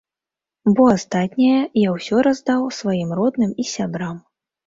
[0.79, 4.17] Бо астатняе я ўсё раздаў сваім родным і сябрам.